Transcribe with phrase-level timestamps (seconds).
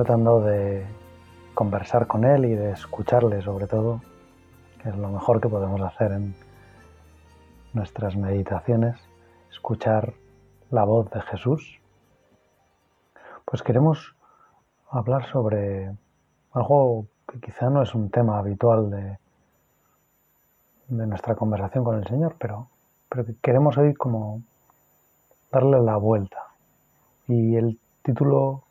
[0.00, 0.86] tratando de
[1.52, 4.00] conversar con Él y de escucharle sobre todo,
[4.82, 6.34] que es lo mejor que podemos hacer en
[7.74, 8.96] nuestras meditaciones,
[9.50, 10.14] escuchar
[10.70, 11.82] la voz de Jesús,
[13.44, 14.16] pues queremos
[14.88, 15.94] hablar sobre
[16.52, 19.18] algo que quizá no es un tema habitual de,
[20.88, 22.68] de nuestra conversación con el Señor, pero,
[23.10, 24.40] pero que queremos hoy como
[25.52, 26.54] darle la vuelta.
[27.28, 28.64] Y el título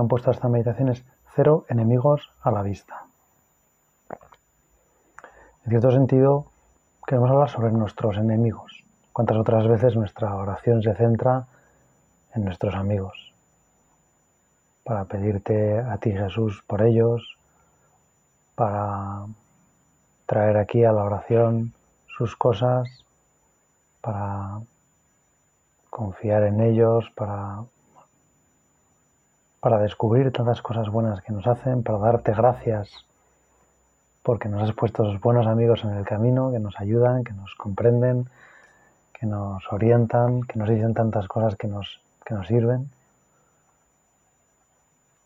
[0.00, 1.04] han puesto esta meditación es
[1.34, 3.04] Cero enemigos a la vista.
[5.64, 6.46] En cierto sentido,
[7.06, 8.82] queremos hablar sobre nuestros enemigos.
[9.12, 11.46] Cuántas otras veces nuestra oración se centra
[12.34, 13.32] en nuestros amigos.
[14.84, 17.36] Para pedirte a ti, Jesús, por ellos,
[18.54, 19.26] para
[20.26, 21.72] traer aquí a la oración
[22.06, 22.88] sus cosas,
[24.00, 24.60] para
[25.90, 27.64] confiar en ellos, para
[29.60, 33.04] para descubrir tantas cosas buenas que nos hacen, para darte gracias
[34.22, 38.28] porque nos has puesto buenos amigos en el camino que nos ayudan, que nos comprenden,
[39.18, 42.90] que nos orientan, que nos dicen tantas cosas que nos, que nos sirven.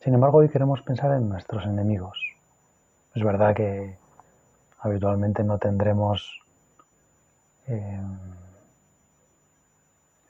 [0.01, 2.19] Sin embargo, hoy queremos pensar en nuestros enemigos.
[3.15, 3.97] Es verdad que
[4.79, 6.41] habitualmente no tendremos
[7.67, 8.01] eh,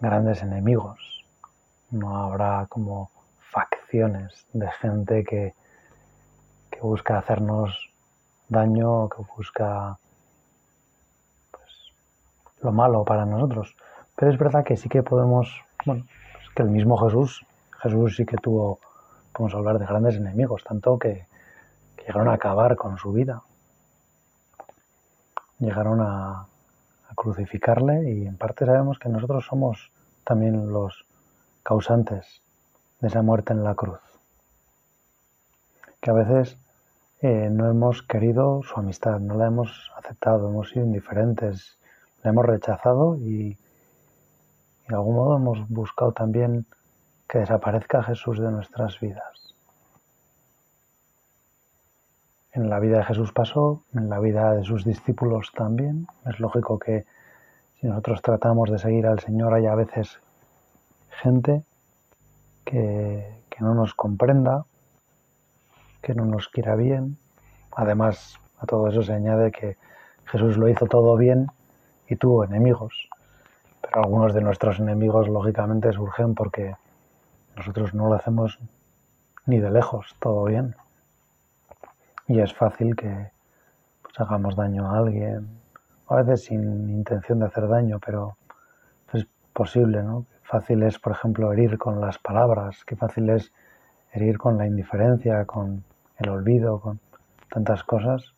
[0.00, 1.26] grandes enemigos.
[1.90, 3.10] No habrá como
[3.98, 5.54] de gente que,
[6.70, 7.90] que busca hacernos
[8.48, 9.98] daño, que busca
[11.50, 11.92] pues,
[12.62, 13.76] lo malo para nosotros.
[14.16, 17.44] Pero es verdad que sí que podemos, bueno, pues que el mismo Jesús,
[17.82, 18.78] Jesús sí que tuvo,
[19.32, 21.26] podemos hablar de grandes enemigos, tanto que,
[21.98, 23.42] llegaron a acabar con su vida.
[25.60, 26.46] Llegaron a
[27.14, 29.92] crucificarle y en parte sabemos que nosotros somos
[30.24, 31.04] también los
[31.62, 32.42] causantes
[33.02, 34.00] de esa muerte en la cruz.
[36.00, 36.56] Que a veces
[37.20, 41.78] eh, no hemos querido su amistad, no la hemos aceptado, hemos sido indiferentes,
[42.22, 43.58] la hemos rechazado y,
[44.88, 46.64] de algún modo hemos buscado también
[47.28, 49.54] que desaparezca Jesús de nuestras vidas.
[52.52, 56.06] En la vida de Jesús pasó, en la vida de sus discípulos también.
[56.26, 57.06] Es lógico que
[57.80, 60.20] si nosotros tratamos de seguir al Señor hay a veces
[61.22, 61.64] gente
[62.64, 64.64] que, no nos comprenda,
[66.02, 67.16] que no nos quiera bien.
[67.70, 69.76] Además, a todo eso se añade que
[70.24, 71.46] Jesús lo hizo todo bien
[72.08, 73.08] y tuvo enemigos.
[73.80, 76.74] Pero algunos de nuestros enemigos, lógicamente, surgen porque
[77.56, 78.58] nosotros no lo hacemos
[79.46, 80.74] ni de lejos todo bien.
[82.26, 83.30] Y es fácil que
[84.02, 85.48] pues, hagamos daño a alguien,
[86.08, 88.36] a veces sin intención de hacer daño, pero
[89.12, 90.26] es posible, ¿no?
[90.52, 93.50] Fácil es, por ejemplo, herir con las palabras, qué fácil es
[94.12, 95.82] herir con la indiferencia, con
[96.18, 97.00] el olvido, con
[97.48, 98.34] tantas cosas.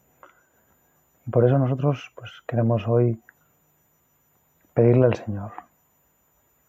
[1.26, 3.20] Y por eso nosotros pues, queremos hoy
[4.74, 5.50] pedirle al Señor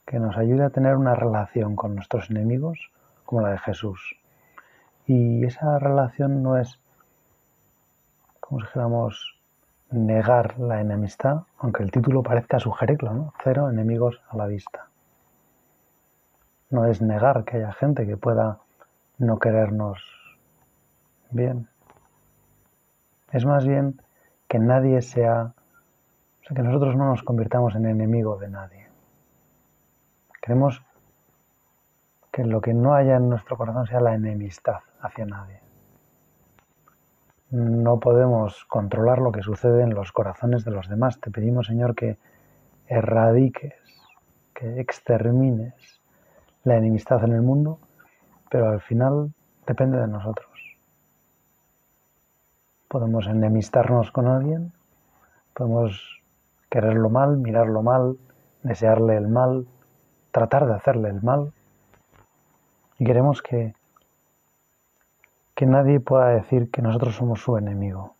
[0.07, 2.79] que nos ayude a tener una relación con nuestros enemigos
[3.23, 4.15] como la de Jesús.
[5.05, 6.79] Y esa relación no es,
[8.39, 9.39] como si dijéramos,
[9.91, 13.33] negar la enemistad, aunque el título parezca sugerirlo, ¿no?
[13.43, 14.89] Cero enemigos a la vista
[16.69, 18.59] no es negar que haya gente que pueda
[19.17, 19.99] no querernos
[21.29, 21.67] bien.
[23.31, 24.01] Es más bien
[24.47, 25.53] que nadie sea,
[26.41, 28.87] o sea, que nosotros no nos convirtamos en enemigo de nadie.
[30.41, 30.83] Queremos
[32.31, 35.61] que lo que no haya en nuestro corazón sea la enemistad hacia nadie.
[37.49, 41.19] No podemos controlar lo que sucede en los corazones de los demás.
[41.19, 42.17] Te pedimos, Señor, que
[42.87, 43.73] erradiques,
[44.53, 45.94] que extermines
[46.65, 47.79] la enemistad en el mundo,
[48.49, 49.31] pero al final
[49.67, 50.49] depende de nosotros.
[52.87, 54.73] Podemos enemistarnos con alguien,
[55.53, 56.21] podemos
[56.69, 58.17] quererlo mal, mirarlo mal,
[58.63, 59.67] desearle el mal,
[60.31, 61.53] tratar de hacerle el mal.
[62.97, 63.75] Y queremos que,
[65.53, 68.15] que nadie pueda decir que nosotros somos su enemigo.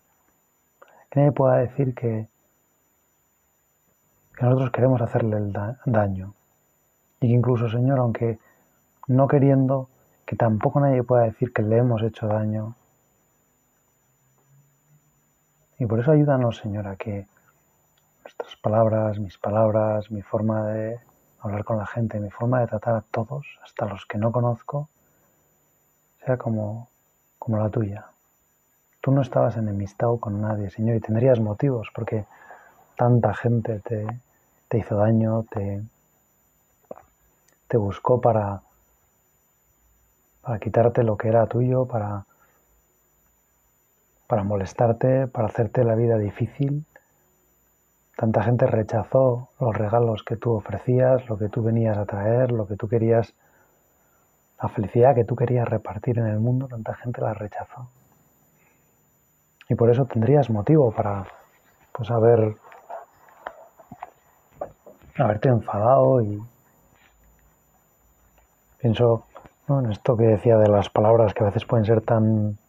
[1.09, 2.27] Que nadie pueda decir que,
[4.37, 5.51] que nosotros queremos hacerle el
[5.85, 6.33] daño.
[7.25, 8.37] Y incluso, Señor, aunque
[9.07, 9.89] no queriendo,
[10.27, 12.75] que tampoco nadie pueda decir que le hemos hecho daño.
[15.79, 17.25] Y por eso ayúdanos, Señor, a que
[18.23, 20.99] nuestras palabras, mis palabras, mi forma de
[21.39, 24.87] hablar con la gente, mi forma de tratar a todos, hasta los que no conozco,
[26.23, 26.89] sea como,
[27.39, 28.05] como la tuya.
[29.01, 32.25] Tú no estabas enemistado con nadie, Señor, y tendrías motivos, porque
[32.95, 34.05] tanta gente te,
[34.67, 35.81] te hizo daño, te,
[37.77, 38.61] buscó para,
[40.41, 42.25] para quitarte lo que era tuyo, para,
[44.27, 46.85] para molestarte, para hacerte la vida difícil.
[48.15, 52.67] Tanta gente rechazó los regalos que tú ofrecías, lo que tú venías a traer, lo
[52.67, 53.33] que tú querías,
[54.61, 57.89] la felicidad que tú querías repartir en el mundo, tanta gente la rechazó.
[59.67, 61.27] Y por eso tendrías motivo para
[61.91, 62.55] pues haber
[65.17, 66.41] haberte enfadado y
[68.85, 69.25] pienso
[69.67, 72.59] en esto que decía de las palabras que a veces pueden ser tan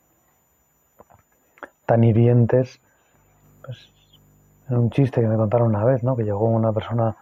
[1.84, 2.80] tan hirientes
[3.62, 3.90] pues
[4.70, 6.16] en un chiste que me contaron una vez ¿no?
[6.16, 7.14] que llegó una persona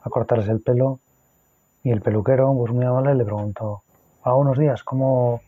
[0.00, 0.98] a cortarse el pelo
[1.84, 3.82] y el peluquero pues muy amable le preguntó
[4.22, 5.42] a unos días ¿cómo,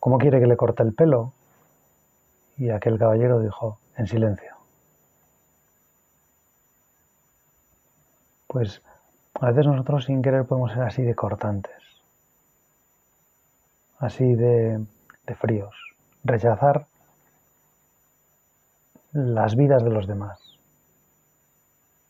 [0.00, 1.32] cómo quiere que le corte el pelo
[2.58, 4.56] y aquel caballero dijo en silencio.
[8.48, 8.82] Pues
[9.34, 11.79] a veces nosotros sin querer podemos ser así de cortantes,
[14.00, 14.84] así de,
[15.40, 15.76] fríos,
[16.24, 16.86] rechazar
[19.12, 20.40] las vidas de los demás,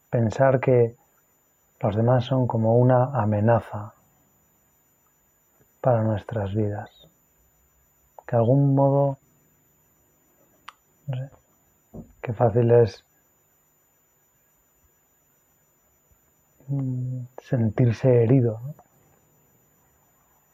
[0.08, 0.96] pensar que
[1.80, 3.92] los demás son como una amenaza
[5.82, 6.90] para nuestras vidas,
[8.26, 9.18] que de algún modo,
[11.06, 11.30] no sé,
[12.22, 13.04] qué fácil es
[16.70, 18.60] Mm, sentirse herido.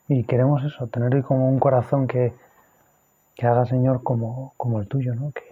[0.09, 2.33] Y queremos eso, tener como un corazón que,
[3.35, 5.33] que haga, Señor, como, como el tuyo, ¿no?
[5.33, 5.43] Que,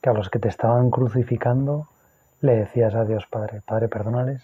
[0.00, 1.88] que a los que te estaban crucificando
[2.40, 4.42] le decías a Dios Padre, Padre, perdónales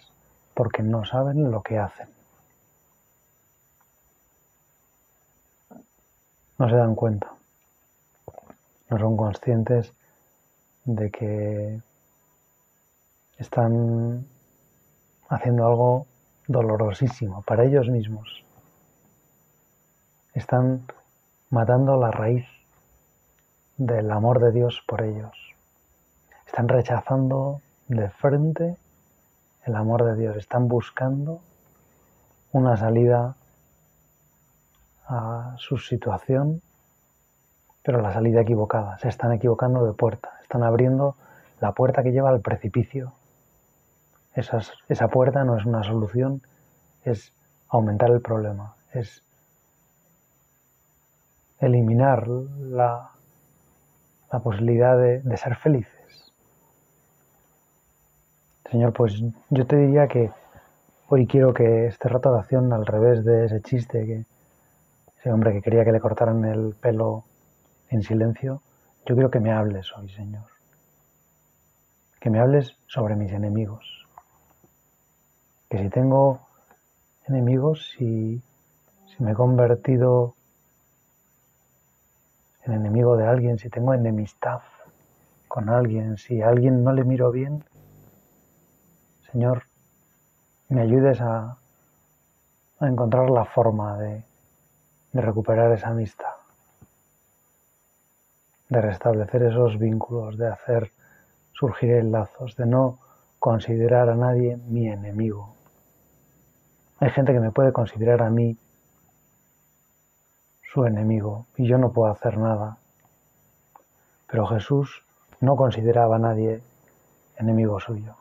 [0.53, 2.09] porque no saben lo que hacen.
[6.57, 7.31] No se dan cuenta,
[8.89, 9.93] no son conscientes
[10.83, 11.79] de que
[13.37, 14.25] están
[15.29, 16.07] haciendo algo
[16.47, 18.43] dolorosísimo para ellos mismos.
[20.39, 20.85] Están
[21.49, 22.45] matando la raíz
[23.77, 25.35] del amor de Dios por ellos.
[26.47, 28.77] Están rechazando de frente
[29.65, 30.37] el amor de Dios.
[30.37, 31.41] Están buscando
[32.51, 33.35] una salida
[35.07, 36.61] a su situación,
[37.83, 38.97] pero la salida equivocada.
[38.99, 40.31] Se están equivocando de puerta.
[40.41, 41.15] Están abriendo
[41.59, 43.13] la puerta que lleva al precipicio
[44.35, 46.41] esa puerta no es una solución,
[47.03, 47.33] es
[47.67, 49.23] aumentar el problema, es
[51.59, 53.11] eliminar la,
[54.31, 56.33] la posibilidad de, de, ser felices.
[58.69, 60.31] Señor, pues yo te diría que
[61.07, 64.25] hoy quiero que este rato de acción, al revés de ese chiste, que
[65.19, 67.23] ese hombre que quería que le cortaran el pelo
[67.89, 68.61] en silencio,
[69.05, 70.45] yo quiero que me hables hoy, Señor.
[72.19, 73.99] Que me hables sobre mis enemigos
[75.69, 76.39] que si tengo
[77.27, 78.41] enemigos, si,
[79.05, 80.35] si me he convertido
[82.69, 84.61] en enemigo de alguien, si tengo enemistad
[85.47, 87.63] con alguien, si a alguien no le miro bien,
[89.31, 89.63] Señor,
[90.69, 91.57] me ayudes a,
[92.79, 94.23] a encontrar la forma de,
[95.11, 96.35] de recuperar esa amistad,
[98.69, 100.91] de restablecer esos vínculos, de hacer
[101.53, 102.99] surgir enlazos, de no
[103.39, 105.55] considerar a nadie mi enemigo.
[106.99, 108.57] Hay gente que me puede considerar a mí
[110.71, 112.77] su enemigo y yo no puedo hacer nada.
[114.27, 115.03] Pero Jesús
[115.39, 116.61] no consideraba a nadie
[117.37, 118.15] enemigo suyo.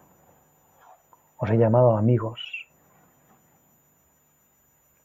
[1.36, 2.40] Os he llamado amigos,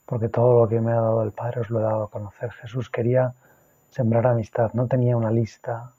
[0.05, 2.51] porque todo lo que me ha dado el Padre os lo he dado a conocer.
[2.51, 3.33] Jesús quería
[3.89, 5.91] sembrar amistad, no tenía una lista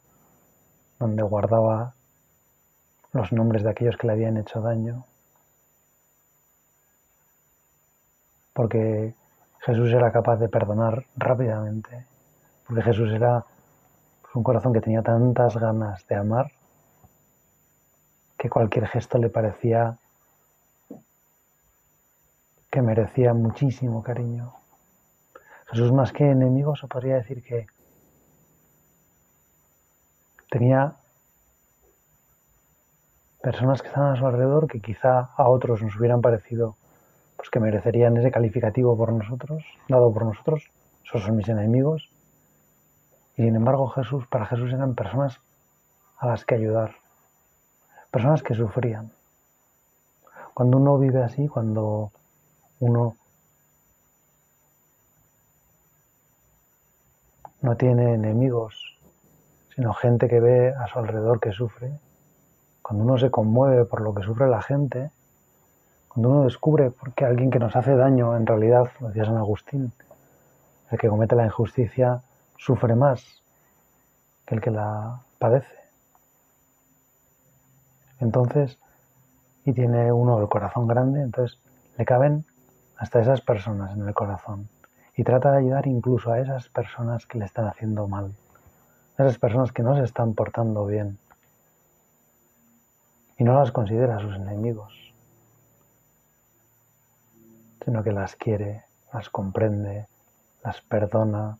[0.99, 1.95] donde guardaba
[3.13, 5.05] los nombres de aquellos que le habían hecho daño.
[8.55, 9.15] porque
[9.65, 12.07] Jesús era capaz de perdonar rápidamente,
[12.67, 13.47] porque Jesús era
[14.35, 16.53] un corazón que tenía tantas ganas de amar
[18.37, 19.97] que cualquier gesto le parecía
[22.71, 24.53] que merecía muchísimo cariño.
[25.71, 27.67] Jesús más que enemigo se podría decir que
[30.51, 30.97] tenía
[33.41, 36.77] personas que estaban a su alrededor que quizá a otros nos hubieran parecido
[37.45, 40.71] pues que merecerían ese calificativo por nosotros, dado por nosotros,
[41.05, 42.09] esos son mis enemigos.
[43.37, 45.39] Y sin embargo Jesús, para Jesús eran personas
[46.17, 46.95] a las que ayudar,
[48.11, 49.13] personas que sufrían.
[50.55, 52.13] Cuando uno vive así, cuando
[52.81, 53.15] uno
[57.61, 58.97] no tiene enemigos,
[59.75, 61.93] sino gente que ve a su alrededor que sufre,
[62.81, 65.11] cuando uno se conmueve por lo que sufre la gente,
[66.15, 69.93] cuando uno descubre que alguien que nos hace daño, en realidad, lo decía San Agustín,
[70.93, 72.23] el que comete la injusticia
[72.57, 73.43] sufre más
[74.47, 75.75] que el que la padece.
[78.21, 78.79] Entonces,
[79.65, 81.59] y tiene uno el corazón grande, entonces
[81.99, 82.45] le caben
[82.97, 84.69] hasta esas personas en el corazón.
[85.17, 88.31] Y trata de ayudar incluso a esas personas que le están haciendo mal,
[89.19, 91.19] a esas personas que no se están portando bien.
[93.37, 95.04] Y no las considera sus enemigos,
[97.85, 100.07] sino que las quiere, las comprende,
[100.63, 101.59] las perdona,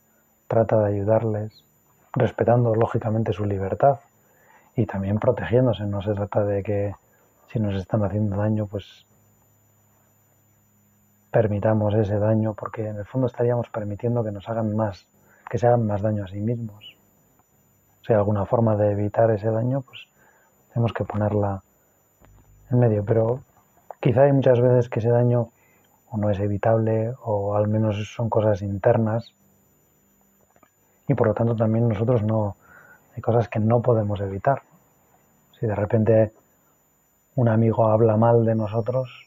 [0.49, 1.65] trata de ayudarles,
[2.13, 4.01] respetando lógicamente su libertad
[4.77, 5.85] y también protegiéndose.
[5.85, 6.95] No se trata de que
[7.53, 9.07] si nos están haciendo daño, pues
[11.31, 15.07] permitamos ese daño, porque en el fondo estaríamos permitiendo que nos hagan más,
[15.51, 16.97] que se hagan más daño a sí mismos.
[18.03, 20.07] Si hay alguna forma de evitar ese daño, pues
[20.73, 21.63] tenemos que ponerla
[22.71, 23.05] en medio.
[23.05, 23.41] Pero
[24.01, 25.49] quizá hay muchas veces que ese daño
[26.15, 29.35] o no es evitable o al menos son cosas internas
[31.09, 32.57] y por lo tanto también nosotros no
[33.15, 34.63] hay cosas que no podemos evitar.
[35.59, 36.33] Si de repente
[37.35, 39.27] un amigo habla mal de nosotros,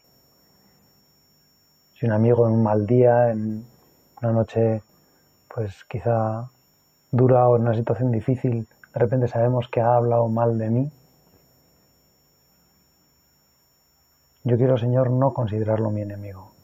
[1.94, 3.66] si un amigo en un mal día, en
[4.22, 4.82] una noche
[5.54, 6.48] pues quizá
[7.10, 10.90] dura o en una situación difícil, de repente sabemos que ha hablado mal de mí,
[14.44, 16.57] yo quiero, Señor, no considerarlo mi enemigo.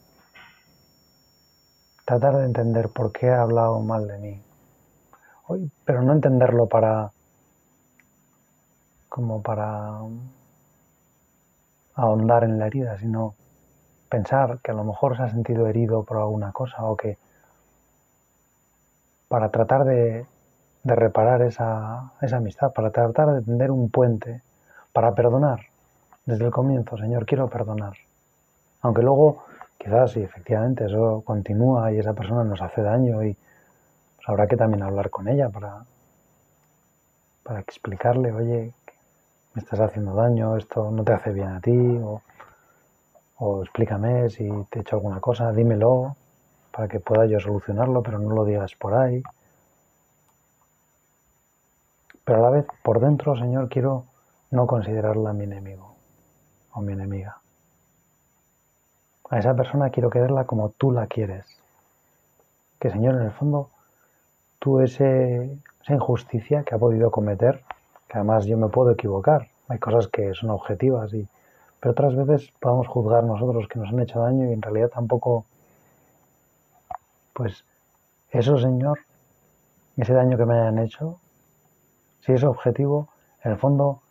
[2.05, 4.41] Tratar de entender por qué ha hablado mal de mí.
[5.85, 7.11] Pero no entenderlo para
[9.09, 10.01] como para
[11.95, 13.33] ahondar en la herida, sino
[14.09, 17.17] pensar que a lo mejor se ha sentido herido por alguna cosa o que
[19.27, 20.25] para tratar de,
[20.83, 24.41] reparar esa, esa amistad, para tratar de tender un puente,
[24.93, 25.61] para perdonar
[26.25, 27.93] desde el comienzo, Señor, quiero perdonar.
[28.81, 29.45] Aunque luego
[29.85, 33.37] quizás si efectivamente eso continúa y esa persona nos hace daño y
[34.15, 35.85] pues habrá que también hablar con ella para,
[37.43, 38.73] para explicarle, oye,
[39.53, 42.01] me estás haciendo daño, esto no te hace bien a ti,
[43.37, 46.15] o, explícame si te he hecho alguna cosa, dímelo
[46.71, 49.21] para que pueda yo solucionarlo, pero no lo digas por ahí.
[52.23, 54.05] Pero a la vez, por dentro, Señor, quiero
[54.49, 55.95] no considerarla mi enemigo
[56.73, 57.37] o mi enemiga.
[59.29, 61.45] A esa persona quiero quererla como tú la quieres.
[62.79, 63.69] Que, Señor, en el fondo,
[64.59, 67.63] tú ese, esa injusticia que ha podido cometer,
[68.07, 71.27] que además yo me puedo equivocar, hay cosas que son objetivas, y,
[71.79, 75.45] pero otras veces podemos juzgar nosotros que nos han hecho daño y en realidad tampoco,
[77.33, 77.65] pues
[78.29, 78.99] eso Señor,
[79.97, 81.19] ese daño que me hayan hecho,
[82.21, 83.09] si es objetivo,
[83.43, 84.01] en el fondo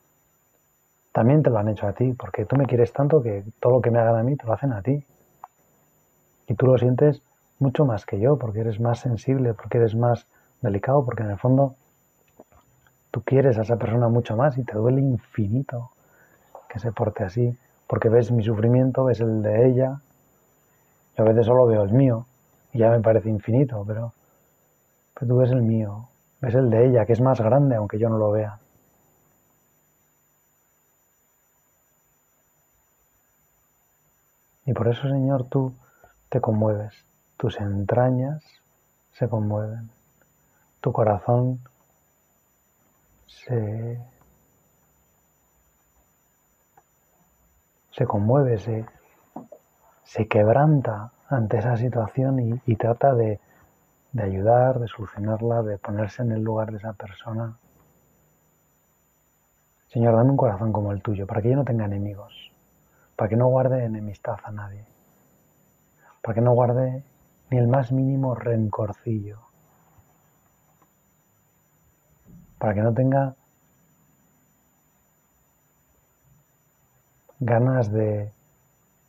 [1.14, 3.80] también te lo han hecho a ti, porque tú me quieres tanto que todo lo
[3.80, 5.00] que me hagan a mí te lo hacen a ti.
[6.49, 7.23] Y tú lo sientes
[7.61, 10.26] mucho más que yo, porque eres más sensible, porque eres más
[10.61, 11.76] delicado, porque en el fondo
[13.12, 15.90] tú quieres a esa persona mucho más y te duele infinito
[16.68, 17.56] que se porte así,
[17.87, 20.00] porque ves mi sufrimiento, ves el de ella,
[21.16, 22.26] yo a veces solo veo el mío
[22.73, 24.12] y ya me parece infinito, pero,
[25.14, 26.09] pero tú ves el mío,
[26.40, 28.59] ves el de ella, que es más grande aunque yo no lo vea.
[34.66, 35.75] Y por eso, Señor, tú
[36.28, 36.94] te conmueves,
[37.37, 38.42] tus entrañas
[39.12, 39.90] se conmueven,
[40.80, 41.61] tu corazón
[43.26, 44.00] se,
[47.92, 48.87] se conmueve, se,
[50.02, 53.38] se, quebranta ante esa situación y, trata de,
[54.12, 57.56] de ayudar, de solucionarla, de ponerse en el lugar de esa persona.
[59.88, 62.50] Señor, dame un corazón como el tuyo, para que yo no tenga enemigos,
[63.16, 64.85] para que no guarde enemistad a nadie,
[66.23, 67.04] para que no guarde
[67.50, 69.38] ni el más mínimo rencorcillo,
[72.59, 73.37] para que no tenga
[77.40, 78.33] ganas de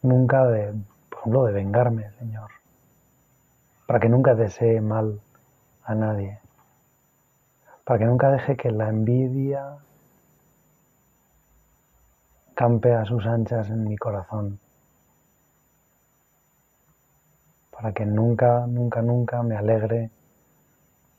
[0.01, 0.73] nunca de,
[1.09, 2.51] por ejemplo, de vengarme, Señor,
[3.87, 5.21] para que nunca desee mal
[5.83, 6.39] a nadie,
[7.83, 9.77] para que nunca deje que la envidia
[12.55, 14.59] campe a sus anchas en mi corazón,
[17.69, 20.09] para que nunca, nunca, nunca me alegre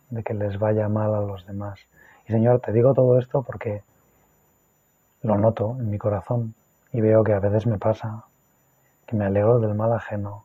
[0.09, 1.79] de que les vaya mal a los demás.
[2.27, 3.83] Y Señor, te digo todo esto porque
[5.23, 6.55] lo noto en mi corazón
[6.93, 8.25] y veo que a veces me pasa,
[9.07, 10.45] que me alegro del mal ajeno,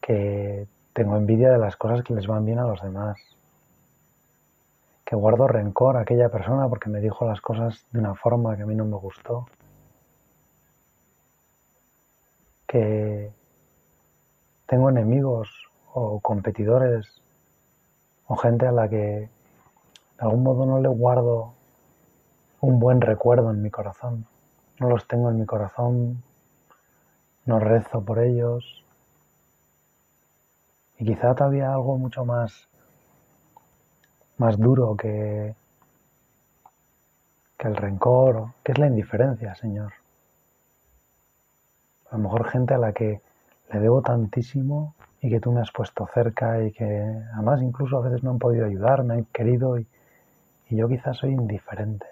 [0.00, 3.18] que tengo envidia de las cosas que les van bien a los demás,
[5.08, 8.64] que guardo rencor a aquella persona porque me dijo las cosas de una forma que
[8.64, 9.46] a mí no me gustó,
[12.66, 13.32] que
[14.66, 15.48] tengo enemigos
[15.94, 17.22] o competidores
[18.26, 19.30] o gente a la que de
[20.18, 21.54] algún modo no le guardo
[22.60, 24.26] un buen recuerdo en mi corazón.
[24.78, 26.22] No los tengo en mi corazón,
[27.46, 28.84] no rezo por ellos.
[30.98, 32.67] Y quizá todavía algo mucho más,
[34.38, 35.54] más duro que,
[37.58, 39.92] que el rencor, que es la indiferencia, Señor.
[42.10, 43.20] A lo mejor gente a la que
[43.72, 46.86] le debo tantísimo y que tú me has puesto cerca y que
[47.34, 49.86] además incluso a veces me han podido ayudar, me han querido y,
[50.70, 52.06] y yo quizás soy indiferente.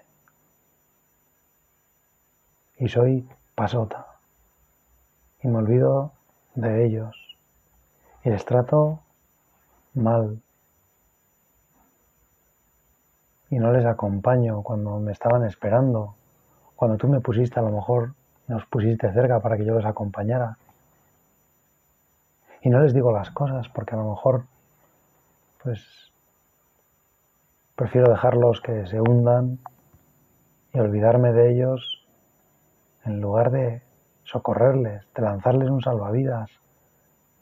[2.78, 4.06] Y soy pasota.
[5.42, 6.12] Y me olvido
[6.54, 7.16] de ellos.
[8.25, 9.00] Y les trato
[9.95, 10.42] mal.
[13.50, 16.14] Y no les acompaño cuando me estaban esperando.
[16.74, 18.12] Cuando tú me pusiste, a lo mejor
[18.48, 20.56] nos pusiste cerca para que yo los acompañara
[22.66, 24.44] y no les digo las cosas porque a lo mejor
[25.62, 26.12] pues
[27.76, 29.60] prefiero dejarlos que se hundan
[30.72, 32.04] y olvidarme de ellos
[33.04, 33.82] en lugar de
[34.24, 36.50] socorrerles, de lanzarles un salvavidas,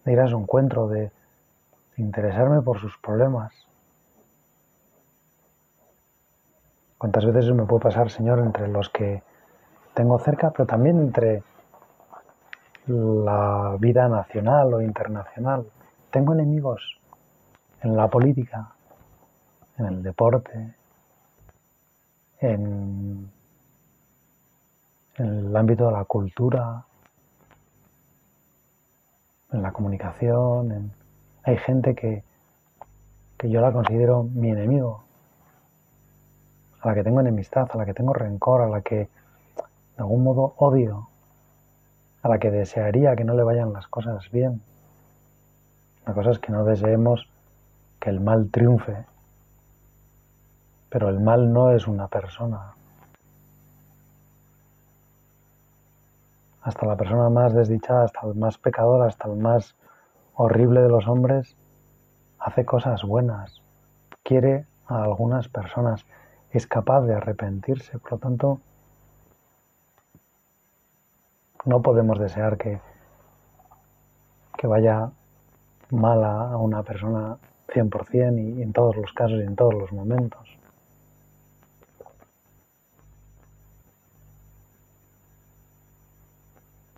[0.05, 1.11] de ir a su encuentro, de
[1.97, 3.64] interesarme por sus problemas.
[6.99, 9.23] ¿Cuántas veces me puede pasar, Señor, entre los que
[9.95, 11.43] tengo cerca, pero también entre
[12.87, 15.67] la vida nacional o internacional.
[16.11, 17.01] Tengo enemigos
[17.81, 18.75] en la política,
[19.79, 20.75] en el deporte,
[22.41, 23.31] en,
[25.17, 26.85] el ámbito de la cultura,
[29.53, 30.93] en la comunicación.
[31.45, 32.25] hay gente que,
[33.39, 35.04] que yo la considero mi enemigo,
[36.85, 39.09] a la que tengo enemistad, a la que tengo rencor, a la que de
[39.97, 41.09] algún modo odio
[42.23, 44.63] a la que desearía que no le vayan las cosas bien.
[46.07, 47.29] La cosa es que no deseemos
[48.01, 49.05] que el mal triunfe,
[50.89, 52.73] pero el mal no es una persona.
[56.63, 59.77] Hasta la persona más desdichada, hasta el más pecador, hasta el más
[60.35, 61.55] horrible de los hombres,
[62.39, 63.61] hace cosas buenas,
[64.23, 66.07] quiere a algunas personas,
[66.55, 68.61] es capaz de arrepentirse, por lo tanto,
[71.65, 72.81] no podemos desear que,
[74.57, 75.11] que vaya
[75.91, 77.39] mala a una persona
[77.69, 80.49] 100% y en todos los casos y en todos los momentos.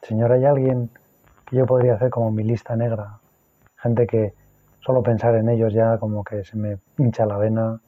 [0.03, 0.90] Señor, ¿hay alguien
[1.47, 3.19] que yo podría hacer como mi lista negra?
[3.77, 4.35] Gente que
[4.81, 7.81] solo pensar en ellos ya como que se me hincha la vena,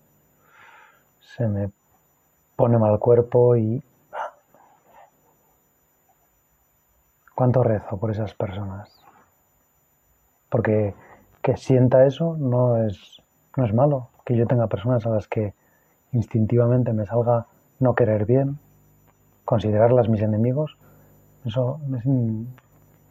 [1.37, 1.71] se me
[2.57, 3.83] pone mal cuerpo y
[7.39, 8.91] ¿Cuánto rezo por esas personas?
[10.49, 10.93] Porque
[11.41, 13.23] que sienta eso no es,
[13.57, 14.09] no es malo.
[14.25, 15.55] Que yo tenga personas a las que
[16.11, 17.47] instintivamente me salga
[17.79, 18.59] no querer bien,
[19.45, 20.77] considerarlas mis enemigos,
[21.45, 22.05] eso es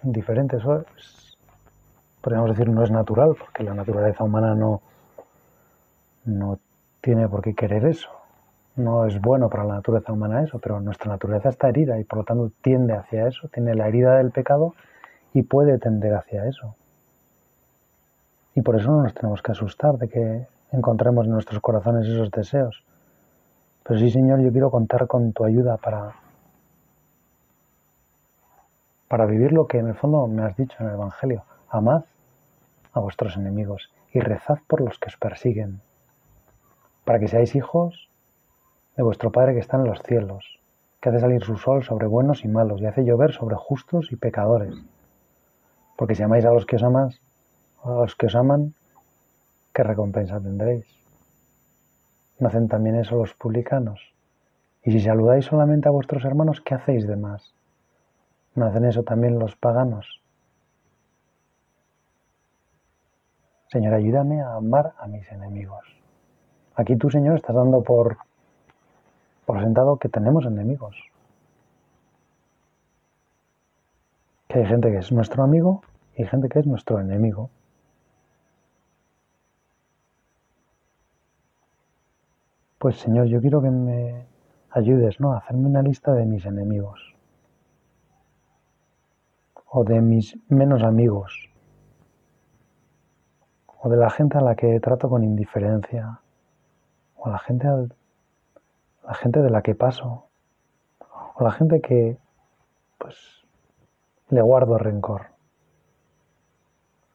[0.04, 0.58] indiferente.
[0.58, 1.38] Eso es,
[2.20, 4.82] podríamos decir, no es natural, porque la naturaleza humana no,
[6.26, 6.60] no
[7.08, 8.10] tiene por qué querer eso
[8.76, 12.20] no es bueno para la naturaleza humana eso, pero nuestra naturaleza está herida y por
[12.20, 14.76] lo tanto tiende hacia eso, tiene la herida del pecado
[15.34, 16.76] y puede tender hacia eso.
[18.56, 22.30] Y por eso no nos tenemos que asustar de que encontremos en nuestros corazones esos
[22.30, 22.84] deseos.
[23.84, 26.15] Pero sí, Señor, yo quiero contar con tu ayuda para,
[29.08, 31.46] para vivir lo que en el fondo me has dicho en el Evangelio.
[31.70, 32.04] Amad
[32.91, 35.82] a vuestros enemigos y rezad por los que os persiguen,
[37.08, 38.10] para que seáis hijos
[38.98, 40.60] de vuestro Padre que está en los cielos,
[41.00, 44.17] que hace salir su sol sobre buenos y malos y hace llover sobre justos y
[44.17, 44.76] pecadores.
[45.96, 47.12] Porque si amáis a los que os aman,
[47.86, 48.74] a los que os aman,
[49.74, 50.86] ¿qué recompensa tendréis?
[52.39, 54.02] ¿No hacen también eso los publicanos?
[54.84, 57.54] Y si saludáis solamente a vuestros hermanos, ¿qué hacéis de más?
[58.54, 60.22] ¿No hacen eso también los paganos?
[63.70, 65.98] Señor, ayúdame a amar a mis enemigos.
[66.78, 68.18] Aquí tú, Señor, estás dando por
[69.60, 70.96] sentado que tenemos enemigos.
[74.48, 75.82] Que hay gente que es nuestro amigo
[76.16, 77.50] y gente que es nuestro enemigo.
[82.78, 84.28] Pues Señor, yo quiero que me
[84.70, 85.34] ayudes, ¿no?
[85.34, 87.16] A hacerme una lista de mis enemigos
[89.66, 91.50] o de mis menos amigos
[93.80, 96.22] o de la gente a la que trato con indiferencia
[97.18, 97.68] o la gente
[99.08, 100.26] la gente de la que paso.
[101.36, 102.18] O la gente que
[102.98, 103.46] pues
[104.30, 105.28] le guardo rencor.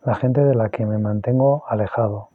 [0.03, 2.31] La gente de la que me mantengo alejado.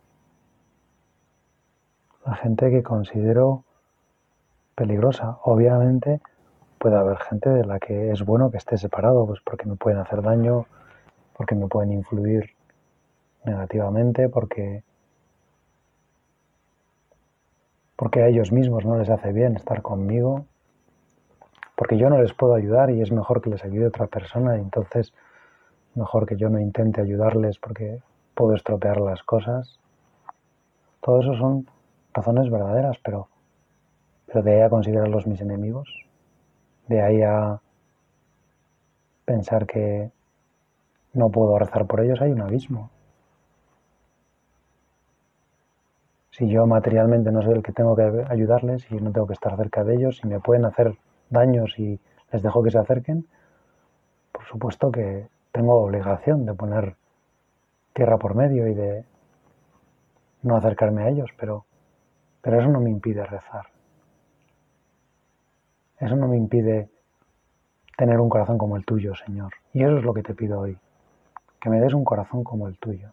[2.26, 3.64] La gente que considero
[4.76, 5.40] peligrosa.
[5.44, 6.22] Obviamente
[6.78, 10.00] puede haber gente de la que es bueno que esté separado, pues porque me pueden
[10.00, 10.68] hacer daño,
[11.36, 12.52] porque me pueden influir
[13.44, 14.84] negativamente, porque
[17.98, 20.46] porque a ellos mismos no les hace bien estar conmigo,
[21.76, 24.62] porque yo no les puedo ayudar y es mejor que les ayude otra persona y
[24.62, 25.14] entonces
[25.96, 28.02] mejor que yo no intente ayudarles porque
[28.36, 29.80] puedo estropear las cosas.
[31.02, 31.68] Todo eso son
[32.14, 33.28] razones verdaderas, pero,
[34.34, 35.90] de ahí a considerarlos mis enemigos,
[36.88, 37.60] de ahí a
[39.26, 40.12] pensar que
[41.14, 42.92] no puedo rezar por ellos, hay un abismo.
[46.38, 49.58] Si yo materialmente no soy el que tengo que ayudarles y no tengo que estar
[49.58, 50.96] cerca de ellos, y me pueden hacer
[51.32, 52.00] daños y
[52.32, 53.26] les dejo que se acerquen,
[54.32, 56.96] por supuesto que tengo obligación de poner
[57.94, 59.04] tierra por medio y de
[60.44, 61.66] no acercarme a ellos, pero
[62.42, 63.66] pero eso no me impide rezar.
[66.00, 66.88] Eso no me impide
[67.98, 69.52] tener un corazón como el tuyo, Señor.
[69.74, 70.78] Y eso es lo que te pido hoy.
[71.60, 73.10] Que me des un corazón como el tuyo.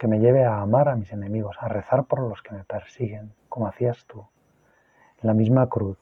[0.00, 3.34] Que me lleve a amar a mis enemigos, a rezar por los que me persiguen,
[3.50, 4.24] como hacías tú.
[5.22, 5.98] En la misma cruz,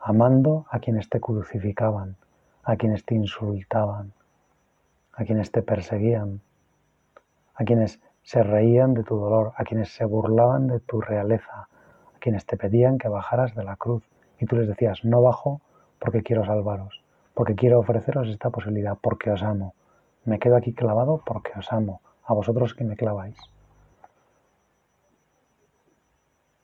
[0.00, 2.16] amando a quienes te crucificaban,
[2.62, 4.14] a quienes te insultaban,
[5.12, 6.40] a quienes te perseguían,
[7.54, 11.68] a quienes se reían de tu dolor, a quienes se burlaban de tu realeza,
[12.14, 14.08] a quienes te pedían que bajaras de la cruz.
[14.40, 15.60] Y tú les decías, no bajo
[15.98, 17.04] porque quiero salvaros,
[17.34, 19.74] porque quiero ofreceros esta posibilidad, porque os amo.
[20.24, 23.36] Me quedo aquí clavado porque os amo, a vosotros que me claváis.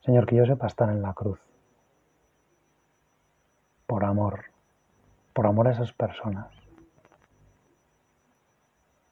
[0.04, 1.40] Señor, que yo sepa estar en la cruz,
[3.86, 4.44] por amor,
[5.34, 6.48] por amor a esas personas.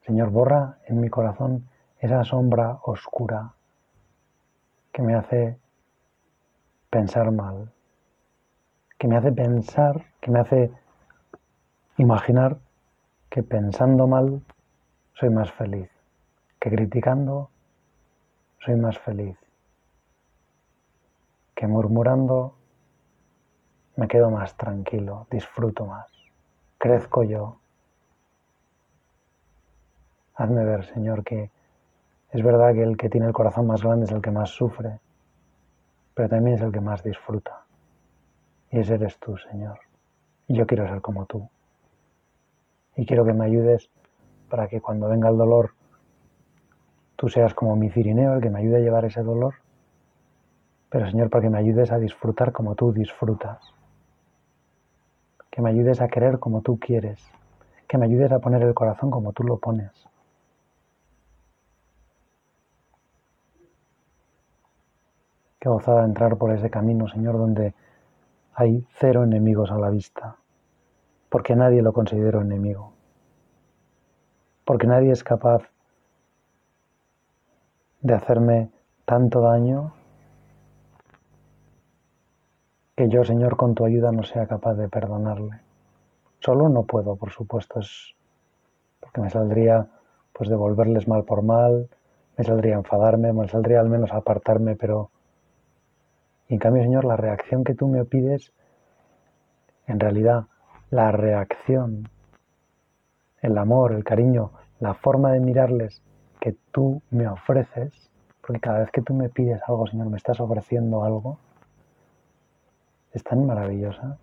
[0.06, 3.52] Señor, borra en mi corazón esa sombra oscura
[4.92, 5.58] que me hace
[6.88, 7.70] pensar mal,
[8.98, 10.72] que me hace pensar, que me hace
[11.98, 12.56] imaginar
[13.28, 14.42] que pensando mal
[15.14, 15.90] soy más feliz,
[16.58, 17.50] que criticando
[18.64, 19.36] soy más feliz,
[21.54, 22.54] que murmurando
[23.96, 26.10] me quedo más tranquilo, disfruto más,
[26.78, 27.58] crezco yo.
[30.36, 31.50] Hazme ver, Señor, que
[32.30, 35.00] es verdad que el que tiene el corazón más grande es el que más sufre,
[36.14, 37.64] pero también es el que más disfruta.
[38.70, 39.80] Y ese eres tú, Señor.
[40.46, 41.48] Y yo quiero ser como tú.
[42.96, 43.90] Y quiero que me ayudes
[44.48, 45.72] para que cuando venga el dolor,
[47.18, 49.54] tú seas como mi cirineo, el que me ayude a llevar ese dolor.
[50.88, 53.58] Pero, Señor, para que me ayudes a disfrutar como tú disfrutas.
[55.50, 57.20] Que me ayudes a querer como tú quieres.
[57.88, 59.90] Que me ayudes a poner el corazón como tú lo pones.
[65.58, 67.74] Qué gozada entrar por ese camino, Señor, donde
[68.54, 70.36] hay cero enemigos a la vista,
[71.28, 72.92] porque nadie lo considero enemigo,
[74.64, 75.68] porque nadie es capaz
[78.00, 78.70] de hacerme
[79.04, 79.92] tanto daño
[82.96, 85.60] que yo, Señor, con tu ayuda no sea capaz de perdonarle.
[86.40, 88.14] Solo no puedo, por supuesto, es
[89.00, 89.86] porque me saldría
[90.32, 91.88] pues devolverles mal por mal,
[92.36, 95.10] me saldría enfadarme, me saldría al menos apartarme, pero
[96.48, 98.52] y en cambio, Señor, la reacción que tú me pides,
[99.86, 100.44] en realidad,
[100.90, 102.08] la reacción,
[103.42, 106.02] el amor, el cariño, la forma de mirarles
[106.40, 110.40] que tú me ofreces, porque cada vez que tú me pides algo, Señor, me estás
[110.40, 111.38] ofreciendo algo,
[113.12, 114.18] es tan maravillosa.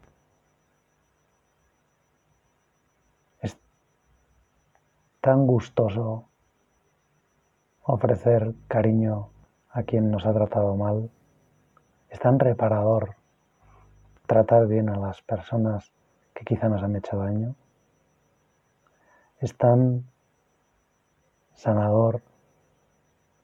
[3.41, 3.58] Es
[5.21, 6.30] tan gustoso
[7.84, 9.30] ofrecer cariño
[9.71, 11.10] a quien nos ha tratado mal.
[12.10, 13.15] Es tan reparador
[14.25, 15.91] tratar bien a las personas
[16.34, 17.56] que quizá nos han hecho daño.
[19.39, 20.06] Es tan
[21.56, 22.22] sanador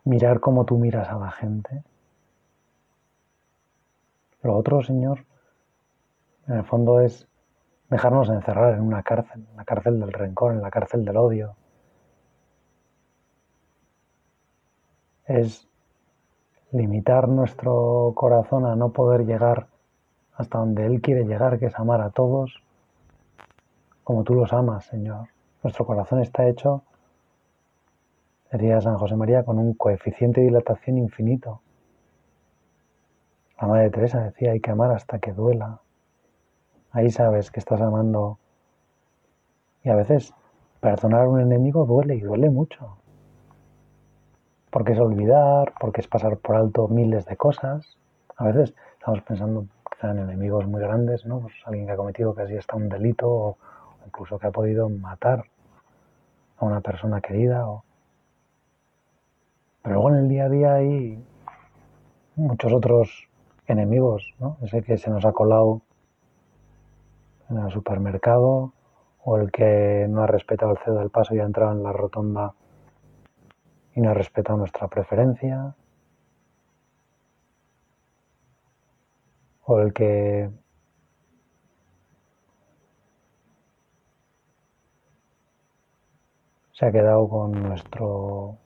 [0.03, 1.83] mirar cómo tú miras a la gente.
[4.41, 5.25] Lo otro, Señor,
[6.47, 7.27] en el fondo es
[7.89, 11.55] dejarnos encerrar en una cárcel, en la cárcel del rencor, en la cárcel del odio.
[15.25, 15.67] Es
[16.71, 19.67] limitar nuestro corazón a no poder llegar
[20.33, 22.63] hasta donde Él quiere llegar, que es amar a todos
[24.03, 25.27] como tú los amas, Señor.
[25.63, 26.83] Nuestro corazón está hecho,
[28.51, 31.61] decía San José María, con un coeficiente de dilatación infinito.
[33.59, 35.81] La Madre Teresa decía, hay que amar hasta que duela.
[36.91, 38.39] Ahí sabes que estás amando.
[39.83, 40.33] Y a veces
[40.79, 42.97] perdonar a un enemigo duele y duele mucho.
[44.71, 47.97] Porque es olvidar, porque es pasar por alto miles de cosas.
[48.35, 51.39] A veces estamos pensando quizá en enemigos muy grandes, ¿no?
[51.39, 53.57] Pues alguien que ha cometido casi hasta un delito o
[54.05, 55.45] incluso que ha podido matar
[56.57, 57.65] a una persona querida.
[59.81, 61.23] Pero luego en el día a día hay
[62.35, 63.29] muchos otros
[63.67, 64.57] enemigos, ¿no?
[64.61, 65.81] Ese que se nos ha colado
[67.49, 68.73] en el supermercado
[69.23, 71.93] o el que no ha respetado el cedo del paso y ha entrado en la
[71.93, 72.53] rotonda
[73.93, 75.75] y no ha respetado nuestra preferencia
[79.65, 80.49] o el que
[86.71, 88.57] se ha quedado con nuestro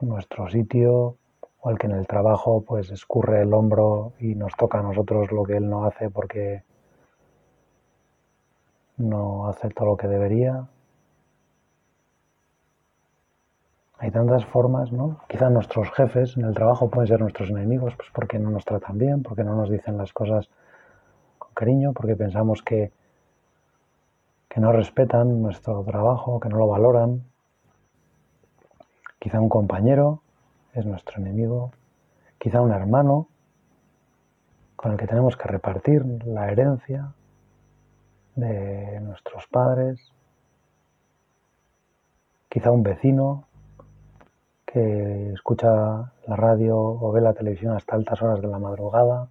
[0.00, 1.16] nuestro sitio
[1.60, 5.32] o el que en el trabajo pues escurre el hombro y nos toca a nosotros
[5.32, 6.62] lo que él no hace porque
[8.98, 10.68] no hace todo lo que debería.
[13.98, 15.20] Hay tantas formas, ¿no?
[15.26, 18.98] Quizá nuestros jefes en el trabajo pueden ser nuestros enemigos, pues porque no nos tratan
[18.98, 20.50] bien, porque no nos dicen las cosas
[21.38, 22.92] con cariño, porque pensamos que,
[24.48, 27.24] que no respetan nuestro trabajo, que no lo valoran.
[29.26, 30.22] Quizá un compañero
[30.72, 31.72] es nuestro enemigo,
[32.38, 33.26] quizá un hermano
[34.76, 37.12] con el que tenemos que repartir la herencia
[38.36, 40.12] de nuestros padres,
[42.48, 43.48] quizá un vecino
[44.64, 49.28] que escucha la radio o ve la televisión hasta altas horas de la madrugada,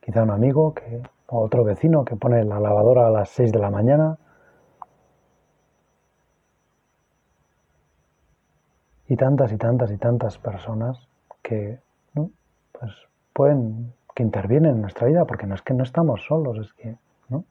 [0.00, 3.58] quizá un amigo que, o otro vecino que pone la lavadora a las 6 de
[3.60, 4.18] la mañana
[9.08, 11.08] y tantas y tantas y tantas personas
[11.42, 11.78] que
[12.14, 12.92] pues
[13.32, 16.96] pueden que intervienen en nuestra vida porque no es que no estamos solos es que
[17.28, 17.44] no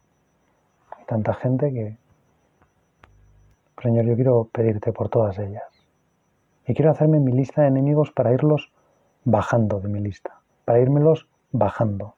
[0.92, 1.98] hay tanta gente que
[3.82, 5.70] Señor yo quiero pedirte por todas ellas.
[6.66, 8.72] Y quiero hacerme mi lista de enemigos para irlos
[9.26, 12.16] bajando de mi lista para irmelos bajando.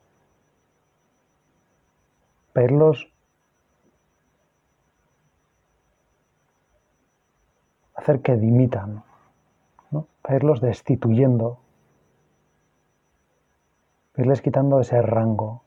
[2.53, 3.11] Para irlos
[7.95, 9.03] hacer que dimitan
[10.21, 11.59] para irlos destituyendo,
[14.17, 15.63] irles quitando ese rango.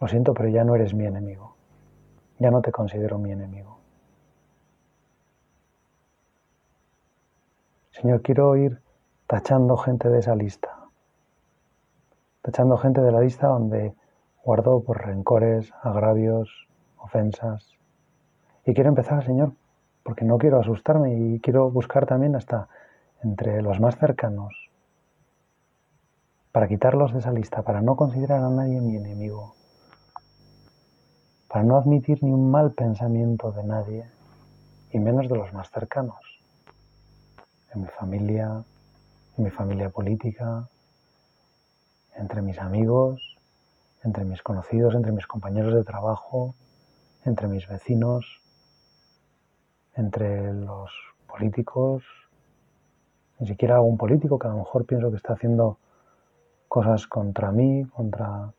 [0.00, 1.56] Lo siento, pero ya no eres mi enemigo.
[2.38, 3.78] Ya no te considero mi enemigo.
[7.90, 8.80] Señor, quiero ir
[9.26, 10.68] tachando gente de esa lista.
[12.42, 13.94] Tachando gente de la lista donde
[14.44, 17.76] guardo por rencores, agravios, ofensas.
[18.66, 19.52] Y quiero empezar, Señor,
[20.02, 22.68] porque no quiero asustarme y quiero buscar también hasta
[23.22, 24.54] entre los más cercanos,
[26.52, 29.54] para quitarlos de esa lista, para no considerar a nadie mi enemigo,
[31.48, 34.04] para no admitir ni un mal pensamiento de nadie,
[34.90, 36.20] y menos de los más cercanos,
[37.74, 38.64] en mi familia,
[39.36, 40.68] en mi familia política,
[42.16, 43.36] entre mis amigos,
[44.02, 46.54] entre mis conocidos, entre mis compañeros de trabajo,
[47.24, 48.40] entre mis vecinos,
[49.94, 50.90] entre los
[51.26, 52.04] políticos,
[53.38, 55.78] ni siquiera un político que a lo mejor pienso que está haciendo
[56.68, 58.52] cosas contra mí, contra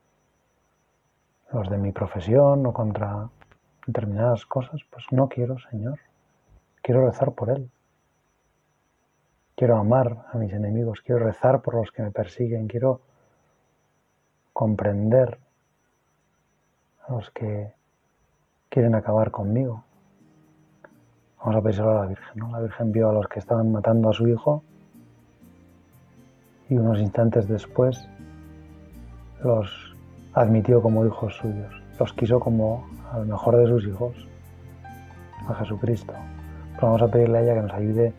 [1.51, 3.29] los de mi profesión o contra
[3.85, 5.99] determinadas cosas, pues no quiero, Señor.
[6.81, 7.69] Quiero rezar por Él.
[9.55, 13.01] Quiero amar a mis enemigos, quiero rezar por los que me persiguen, quiero
[14.53, 15.39] comprender
[17.07, 17.73] a los que
[18.69, 19.83] quieren acabar conmigo.
[21.39, 22.39] Vamos a pedírselo a la Virgen.
[22.39, 22.52] ¿no?
[22.52, 24.63] La Virgen vio a los que estaban matando a su hijo
[26.69, 28.08] y unos instantes después
[29.43, 29.95] los
[30.34, 34.28] admitió como hijos suyos, los quiso como al mejor de sus hijos,
[35.47, 36.13] a Jesucristo.
[36.82, 38.13] Vamos a pedirle a ella que nos ayude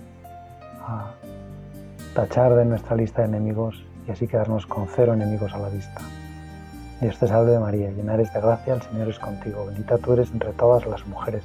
[0.81, 1.13] a
[2.15, 6.01] tachar de nuestra lista de enemigos y así quedarnos con cero enemigos a la vista.
[7.01, 10.33] Dios te salve María, llena eres de gracia, el Señor es contigo, bendita tú eres
[10.33, 11.45] entre todas las mujeres